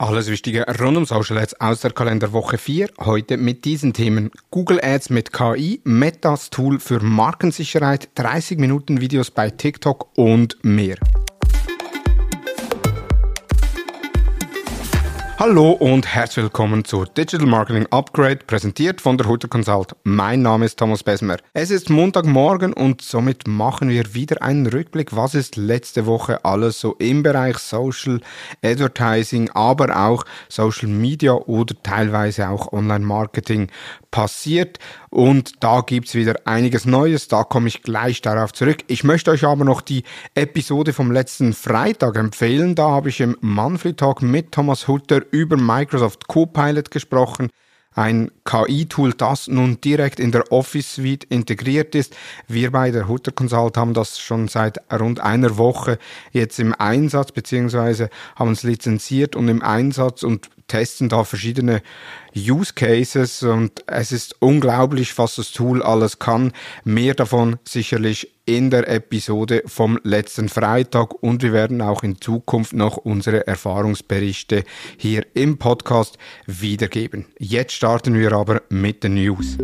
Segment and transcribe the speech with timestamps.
[0.00, 2.88] Alles Wichtige rund um Social Ads aus der Kalenderwoche 4.
[3.00, 4.30] Heute mit diesen Themen.
[4.50, 10.96] Google Ads mit KI, Metas Tool für Markensicherheit, 30 Minuten Videos bei TikTok und mehr.
[15.42, 19.96] Hallo und herzlich willkommen zu Digital Marketing Upgrade, präsentiert von der Hutter Consult.
[20.02, 21.38] Mein Name ist Thomas Besmer.
[21.54, 26.78] Es ist Montagmorgen und somit machen wir wieder einen Rückblick, was ist letzte Woche alles
[26.78, 28.20] so im Bereich Social
[28.62, 33.70] Advertising, aber auch Social Media oder teilweise auch Online Marketing
[34.10, 34.78] passiert.
[35.08, 38.84] Und da gibt's wieder einiges Neues, da komme ich gleich darauf zurück.
[38.86, 42.74] Ich möchte euch aber noch die Episode vom letzten Freitag empfehlen.
[42.74, 47.50] Da habe ich im Manfred Talk mit Thomas Hutter über Microsoft Copilot gesprochen
[47.94, 52.16] ein KI-Tool, das nun direkt in der Office Suite integriert ist.
[52.46, 55.98] Wir bei der Hutter Consult haben das schon seit rund einer Woche
[56.30, 61.82] jetzt im Einsatz, beziehungsweise haben es lizenziert und im Einsatz und testen da verschiedene
[62.36, 66.52] Use Cases und es ist unglaublich, was das Tool alles kann.
[66.84, 72.72] Mehr davon sicherlich in der Episode vom letzten Freitag und wir werden auch in Zukunft
[72.72, 74.62] noch unsere Erfahrungsberichte
[74.96, 77.26] hier im Podcast wiedergeben.
[77.38, 79.58] Jetzt starten wir aber mit den News.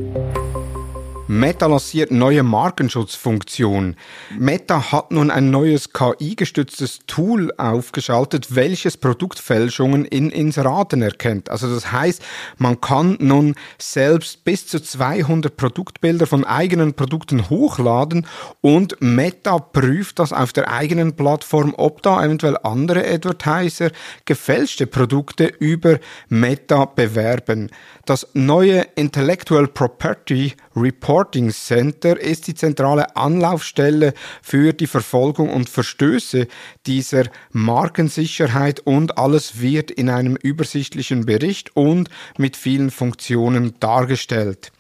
[1.29, 3.97] Meta lanciert neue Markenschutzfunktion.
[4.39, 11.51] Meta hat nun ein neues KI-gestütztes Tool aufgeschaltet, welches Produktfälschungen in Inseraten erkennt.
[11.51, 12.23] Also das heißt,
[12.59, 18.25] man kann nun selbst bis zu 200 Produktbilder von eigenen Produkten hochladen
[18.61, 23.91] und Meta prüft das auf der eigenen Plattform, ob da eventuell andere Advertiser
[24.27, 27.71] gefälschte Produkte über Meta bewerben.
[28.05, 36.49] Das neue Intellectual Property Reporting Center ist die zentrale Anlaufstelle für die Verfolgung und Verstöße
[36.87, 44.71] dieser Markensicherheit und alles wird in einem übersichtlichen Bericht und mit vielen Funktionen dargestellt.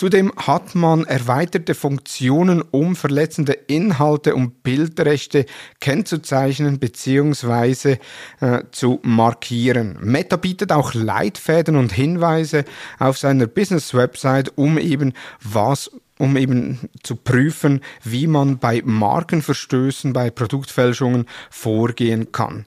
[0.00, 5.44] Zudem hat man erweiterte Funktionen, um verletzende Inhalte und Bildrechte
[5.78, 7.98] kennzuzeichnen bzw.
[8.40, 9.98] Äh, zu markieren.
[10.00, 12.64] Meta bietet auch Leitfäden und Hinweise
[12.98, 20.30] auf seiner Business-Website, um eben was um eben zu prüfen, wie man bei Markenverstößen, bei
[20.30, 22.66] Produktfälschungen vorgehen kann.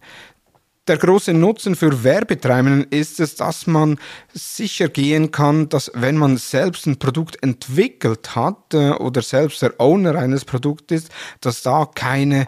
[0.90, 3.98] Der große Nutzen für Werbetreibenden ist es, dass man
[4.34, 9.76] sicher gehen kann, dass wenn man selbst ein Produkt entwickelt hat äh, oder selbst der
[9.78, 11.08] Owner eines Produktes,
[11.40, 12.48] dass da keine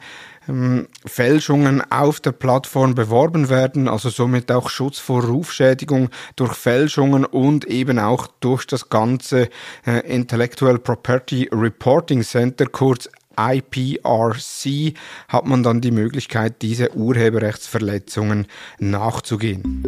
[0.49, 7.23] ähm, Fälschungen auf der Plattform beworben werden, also somit auch Schutz vor Rufschädigung durch Fälschungen
[7.23, 9.49] und eben auch durch das ganze
[9.87, 14.95] äh, Intellectual Property Reporting Center, kurz IPRC
[15.27, 18.47] hat man dann die Möglichkeit, diese Urheberrechtsverletzungen
[18.79, 19.83] nachzugehen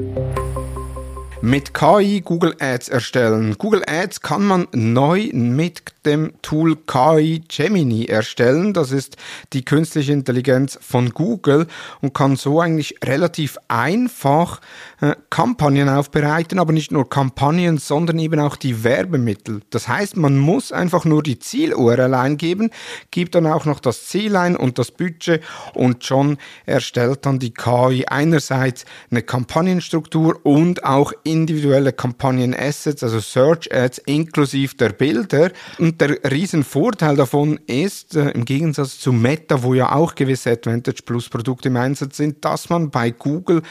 [1.41, 3.57] mit KI Google Ads erstellen.
[3.57, 8.73] Google Ads kann man neu mit dem Tool KI Gemini erstellen.
[8.73, 9.18] Das ist
[9.53, 11.68] die künstliche Intelligenz von Google
[12.01, 14.62] und kann so eigentlich relativ einfach
[15.01, 19.62] äh, Kampagnen aufbereiten, aber nicht nur Kampagnen, sondern eben auch die Werbemittel.
[19.69, 22.72] Das heißt, man muss einfach nur die Ziel-URL eingeben,
[23.12, 25.44] gibt dann auch noch das Ziel ein und das Budget
[25.74, 34.00] und schon erstellt dann die KI einerseits eine Kampagnenstruktur und auch individuelle Kampagnen-Assets, also Search-Ads
[34.00, 35.51] inklusive der Bilder.
[35.78, 41.01] Und der Riesenvorteil davon ist, äh, im Gegensatz zu Meta, wo ja auch gewisse Advantage
[41.05, 43.61] Plus Produkte im Einsatz sind, dass man bei Google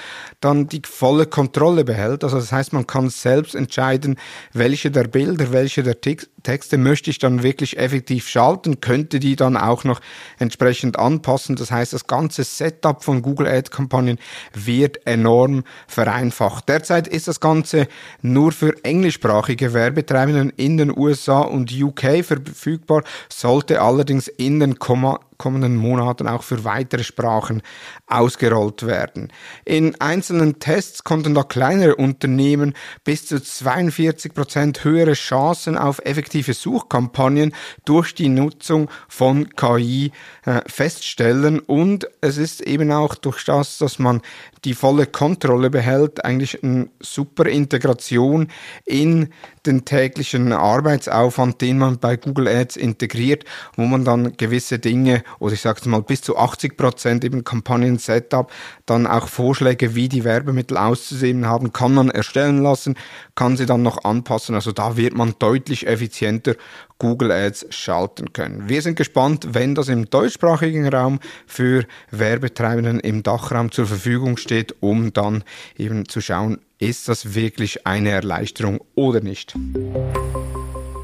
[0.41, 2.25] dann die volle Kontrolle behält.
[2.25, 4.17] Also das heißt, man kann selbst entscheiden,
[4.53, 6.01] welche der Bilder, welche der
[6.47, 10.01] Texte möchte ich dann wirklich effektiv schalten, könnte die dann auch noch
[10.39, 11.57] entsprechend anpassen.
[11.57, 14.17] Das heißt, das ganze Setup von Google Ad Kampagnen
[14.55, 16.69] wird enorm vereinfacht.
[16.69, 17.89] Derzeit ist das Ganze
[18.23, 24.79] nur für englischsprachige Werbetreibenden in den USA und UK verfügbar, sollte allerdings in den
[25.39, 27.63] kommenden Monaten auch für weitere Sprachen
[28.07, 29.33] ausgerollt werden.
[29.65, 32.75] In einzelnen Tests konnten da kleinere Unternehmen
[33.05, 37.55] bis zu 42 Prozent höhere Chancen auf effektive Suchkampagnen
[37.85, 40.13] durch die Nutzung von KI
[40.45, 44.23] äh, feststellen und es ist eben auch durch das, dass man
[44.65, 48.49] die volle Kontrolle behält, eigentlich eine super Integration
[48.85, 49.29] in
[49.67, 53.45] den täglichen Arbeitsaufwand, den man bei Google Ads integriert,
[53.77, 57.45] wo man dann gewisse Dinge oder ich sage es mal bis zu 80 Prozent eben
[57.45, 58.51] Kampagnen-Setup,
[58.87, 62.97] dann auch Vorschläge, wie die Werbemittel auszusehen haben, kann man erstellen lassen,
[63.35, 64.55] kann sie dann noch anpassen.
[64.55, 66.55] Also da wird man deutlich effizienter
[66.99, 68.69] Google Ads schalten können.
[68.69, 74.75] Wir sind gespannt, wenn das im deutschsprachigen Raum für Werbetreibenden im Dachraum zur Verfügung steht,
[74.81, 75.45] um dann
[75.77, 79.55] eben zu schauen, ist das wirklich eine Erleichterung oder nicht.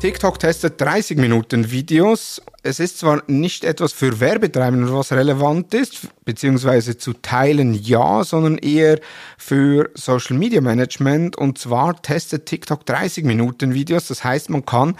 [0.00, 2.42] TikTok testet 30 Minuten Videos.
[2.64, 8.56] Es ist zwar nicht etwas für Werbetreibende, was relevant ist, beziehungsweise zu teilen ja, sondern
[8.56, 9.00] eher
[9.36, 11.36] für Social Media Management.
[11.36, 14.06] Und zwar testet TikTok 30 Minuten Videos.
[14.06, 14.96] Das heißt, man kann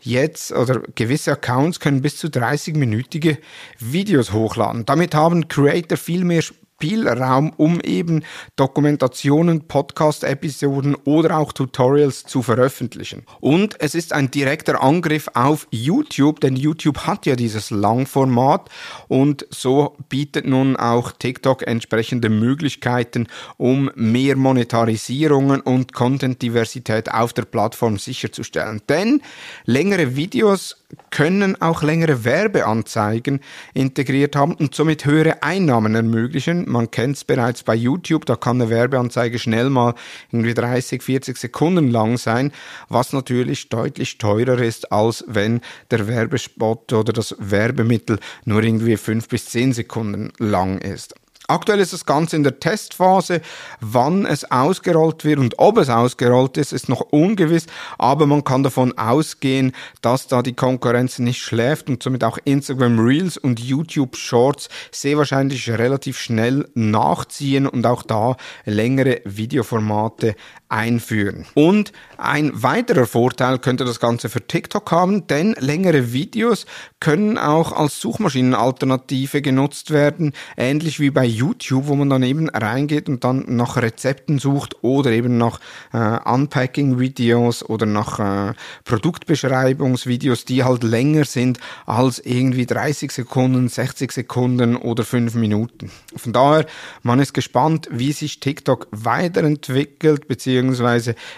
[0.00, 3.38] jetzt oder gewisse Accounts können bis zu 30-minütige
[3.78, 4.84] Videos hochladen.
[4.84, 6.42] Damit haben Creator viel mehr
[6.76, 8.22] Spielraum, um eben
[8.56, 13.24] Dokumentationen, Podcast-Episoden oder auch Tutorials zu veröffentlichen.
[13.40, 18.68] Und es ist ein direkter Angriff auf YouTube, denn YouTube hat ja dieses Langformat
[19.08, 23.26] und so bietet nun auch TikTok entsprechende Möglichkeiten,
[23.56, 28.82] um mehr Monetarisierungen und Content-Diversität auf der Plattform sicherzustellen.
[28.90, 29.22] Denn
[29.64, 33.40] längere Videos können auch längere Werbeanzeigen
[33.74, 36.65] integriert haben und somit höhere Einnahmen ermöglichen.
[36.66, 39.94] Man kennt es bereits bei YouTube, da kann eine Werbeanzeige schnell mal
[40.32, 42.52] irgendwie 30, 40 Sekunden lang sein,
[42.88, 45.60] was natürlich deutlich teurer ist, als wenn
[45.90, 51.14] der Werbespot oder das Werbemittel nur irgendwie 5 bis 10 Sekunden lang ist.
[51.48, 53.40] Aktuell ist das Ganze in der Testphase.
[53.80, 57.66] Wann es ausgerollt wird und ob es ausgerollt ist, ist noch ungewiss.
[57.98, 59.72] Aber man kann davon ausgehen,
[60.02, 65.18] dass da die Konkurrenz nicht schläft und somit auch Instagram Reels und YouTube Shorts sehr
[65.18, 70.34] wahrscheinlich relativ schnell nachziehen und auch da längere Videoformate
[70.68, 71.46] einführen.
[71.54, 76.66] Und ein weiterer Vorteil könnte das Ganze für TikTok haben, denn längere Videos
[76.98, 83.08] können auch als Suchmaschinenalternative genutzt werden, ähnlich wie bei YouTube, wo man dann eben reingeht
[83.08, 85.60] und dann nach Rezepten sucht oder eben nach
[85.92, 88.54] äh, Unpacking-Videos oder nach äh,
[88.84, 95.92] Produktbeschreibungsvideos, die halt länger sind als irgendwie 30 Sekunden, 60 Sekunden oder 5 Minuten.
[96.16, 96.66] Von daher,
[97.02, 100.55] man ist gespannt, wie sich TikTok weiterentwickelt, beziehungsweise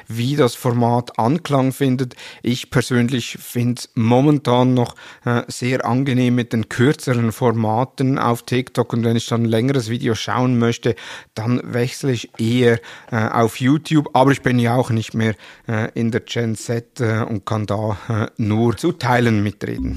[0.06, 2.14] wie das Format Anklang findet.
[2.42, 4.94] Ich persönlich finde es momentan noch
[5.24, 9.88] äh, sehr angenehm mit den kürzeren Formaten auf TikTok und wenn ich dann ein längeres
[9.88, 10.94] Video schauen möchte,
[11.34, 12.80] dann wechsle ich eher
[13.10, 15.34] äh, auf YouTube, aber ich bin ja auch nicht mehr
[15.66, 19.96] äh, in der Gen Z äh, und kann da äh, nur zu Teilen mitreden.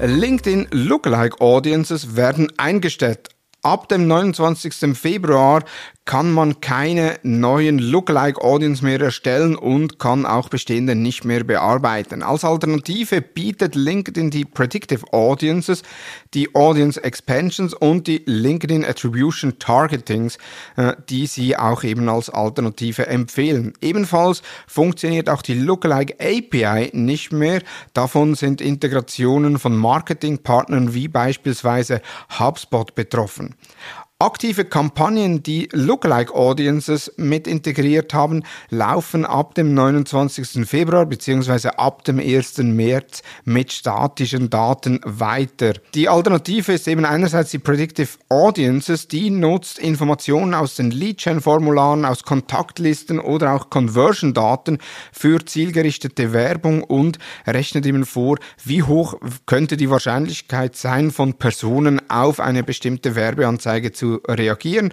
[0.00, 3.28] LinkedIn Lookalike Audiences werden eingestellt.
[3.62, 4.98] Ab dem 29.
[4.98, 5.62] Februar
[6.04, 12.24] kann man keine neuen Lookalike Audience mehr erstellen und kann auch bestehende nicht mehr bearbeiten.
[12.24, 15.82] Als Alternative bietet LinkedIn die Predictive Audiences,
[16.34, 20.38] die Audience Expansions und die LinkedIn Attribution Targetings,
[20.76, 23.72] äh, die sie auch eben als Alternative empfehlen.
[23.80, 27.62] Ebenfalls funktioniert auch die Lookalike API nicht mehr.
[27.94, 32.02] Davon sind Integrationen von Marketingpartnern wie beispielsweise
[32.40, 33.54] HubSpot betroffen.
[34.22, 40.64] Aktive Kampagnen, die Lookalike Audiences mit integriert haben, laufen ab dem 29.
[40.64, 41.70] Februar bzw.
[41.70, 42.58] ab dem 1.
[42.58, 45.72] März mit statischen Daten weiter.
[45.96, 52.22] Die Alternative ist eben einerseits die Predictive Audiences, die nutzt Informationen aus den Lead-Gen-Formularen, aus
[52.22, 54.78] Kontaktlisten oder auch Conversion-Daten
[55.10, 59.16] für zielgerichtete Werbung und rechnet eben vor, wie hoch
[59.46, 64.92] könnte die Wahrscheinlichkeit sein, von Personen auf eine bestimmte Werbeanzeige zu reageren.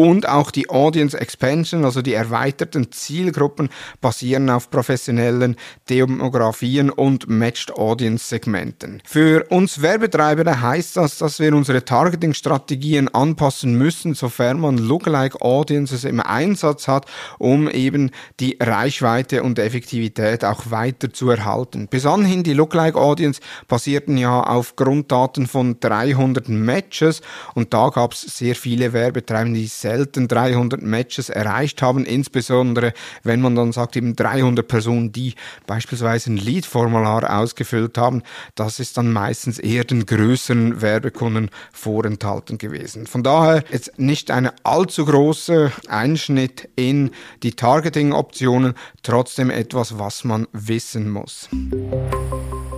[0.00, 3.68] Und auch die Audience Expansion, also die erweiterten Zielgruppen,
[4.00, 5.56] basieren auf professionellen
[5.90, 9.02] Demografien und Matched Audience Segmenten.
[9.04, 16.04] Für uns Werbetreibende heißt das, dass wir unsere Targeting-Strategien anpassen müssen, sofern man Lookalike Audiences
[16.04, 17.04] im Einsatz hat,
[17.38, 18.10] um eben
[18.40, 21.88] die Reichweite und Effektivität auch weiter zu erhalten.
[21.88, 27.20] Bis anhin die Lookalike Audience basierten ja auf Grunddaten von 300 Matches
[27.54, 32.92] und da gab es sehr viele Werbetreibende, die selten 300 Matches erreicht haben, insbesondere
[33.24, 35.34] wenn man dann sagt, eben 300 Personen, die
[35.66, 38.22] beispielsweise ein Lead-Formular ausgefüllt haben,
[38.54, 43.08] das ist dann meistens eher den größeren Werbekunden vorenthalten gewesen.
[43.08, 47.10] Von daher jetzt nicht eine allzu große Einschnitt in
[47.42, 51.48] die Targeting-Optionen, trotzdem etwas, was man wissen muss.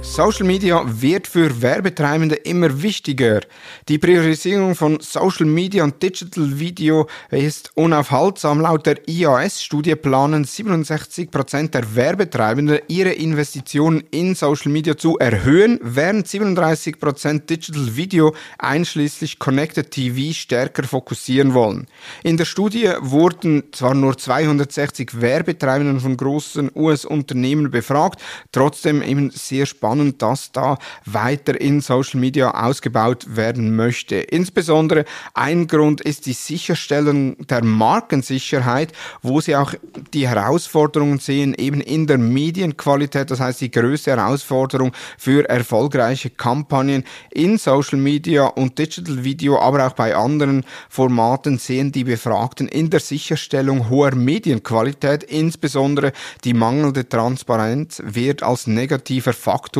[0.05, 3.41] Social Media wird für Werbetreibende immer wichtiger.
[3.89, 8.61] Die Priorisierung von Social Media und Digital Video ist unaufhaltsam.
[8.61, 16.27] Laut der IAS-Studie planen 67% der Werbetreibenden ihre Investitionen in Social Media zu erhöhen, während
[16.27, 21.87] 37% Digital Video einschließlich Connected TV stärker fokussieren wollen.
[22.25, 29.65] In der Studie wurden zwar nur 260 Werbetreibenden von großen US-Unternehmen befragt, trotzdem eben sehr
[29.65, 34.17] spannend spannend, dass da weiter in Social Media ausgebaut werden möchte.
[34.17, 39.75] Insbesondere ein Grund ist die Sicherstellung der Markensicherheit, wo sie auch
[40.15, 47.05] die Herausforderungen sehen, eben in der Medienqualität, das heißt die größte Herausforderung für erfolgreiche Kampagnen
[47.31, 52.89] in Social Media und Digital Video, aber auch bei anderen Formaten sehen die Befragten in
[52.89, 56.13] der Sicherstellung hoher Medienqualität, insbesondere
[56.45, 59.33] die mangelnde Transparenz wird als negativer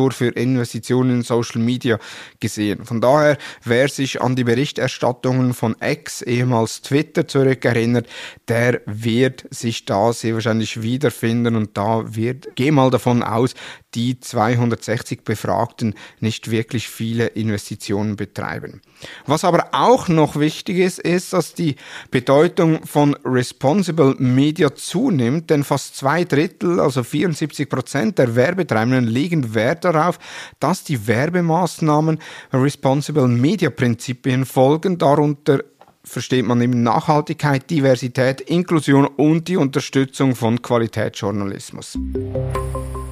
[0.03, 1.97] Faktor für Investitionen in Social Media
[2.39, 2.85] gesehen.
[2.85, 8.07] Von daher, wer sich an die Berichterstattungen von X, ehemals Twitter, zurückerinnert,
[8.47, 13.53] der wird sich da sehr wahrscheinlich wiederfinden und da wird, geh mal davon aus,
[13.95, 18.81] die 260 Befragten nicht wirklich viele Investitionen betreiben.
[19.25, 21.75] Was aber auch noch wichtig ist, ist, dass die
[22.09, 29.53] Bedeutung von Responsible Media zunimmt, denn fast zwei Drittel, also 74 Prozent der Werbetreibenden legen
[29.53, 30.19] Wert darauf,
[30.59, 32.19] dass die Werbemaßnahmen
[32.51, 35.63] Responsible Media Prinzipien folgen, darunter
[36.03, 41.97] versteht man eben Nachhaltigkeit, Diversität, Inklusion und die Unterstützung von Qualitätsjournalismus.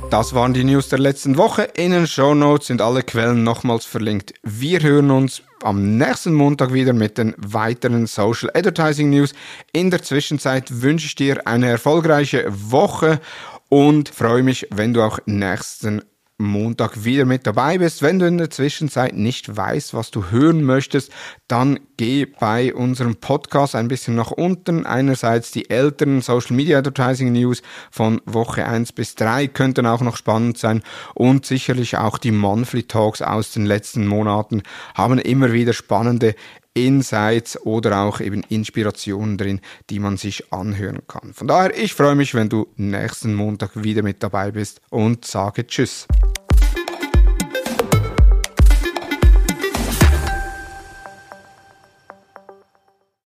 [0.10, 1.64] Das waren die News der letzten Woche.
[1.76, 4.34] In den Show Notes sind alle Quellen nochmals verlinkt.
[4.44, 9.34] Wir hören uns am nächsten Montag wieder mit den weiteren Social Advertising News.
[9.72, 13.22] In der Zwischenzeit wünsche ich dir eine erfolgreiche Woche
[13.70, 16.02] und freue mich, wenn du auch nächsten
[16.44, 18.02] Montag wieder mit dabei bist.
[18.02, 21.12] Wenn du in der Zwischenzeit nicht weißt, was du hören möchtest,
[21.48, 24.86] dann geh bei unserem Podcast ein bisschen nach unten.
[24.86, 30.18] Einerseits die älteren Social Media Advertising News von Woche 1 bis 3 könnten auch noch
[30.18, 30.84] spannend sein
[31.14, 34.64] und sicherlich auch die Monthly Talks aus den letzten Monaten
[34.96, 36.36] haben immer wieder spannende
[36.74, 41.34] Insights oder auch eben Inspirationen drin, die man sich anhören kann.
[41.34, 45.68] Von daher, ich freue mich, wenn du nächsten Montag wieder mit dabei bist und sage
[45.68, 46.08] Tschüss.